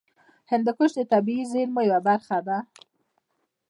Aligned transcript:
هندوکش 0.51 0.91
د 0.95 0.99
طبیعي 1.11 1.45
زیرمو 1.51 1.81
یوه 1.89 1.99
برخه 2.07 2.37
ده. 2.47 2.57